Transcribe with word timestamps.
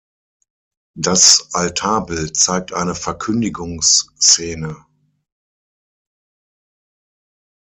Das 0.97 1.49
Altarbild 1.53 2.35
zeigt 2.35 2.73
eine 2.73 2.95
Verkündigungsszene. 2.95 4.83